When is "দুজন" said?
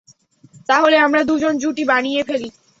1.29-1.53